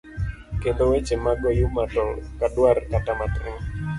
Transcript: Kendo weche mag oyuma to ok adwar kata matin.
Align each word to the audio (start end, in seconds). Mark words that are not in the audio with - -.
Kendo 0.61 0.81
weche 0.91 1.15
mag 1.25 1.39
oyuma 1.49 1.83
to 1.93 2.03
ok 2.09 2.41
adwar 2.45 2.77
kata 2.91 3.11
matin. 3.19 3.55